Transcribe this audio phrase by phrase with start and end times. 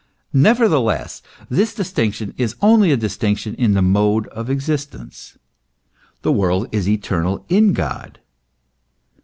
[0.33, 5.37] Nevertheless, this distinction is only a distinction in the mode of existence.
[6.23, 8.17] The world is eternal in God.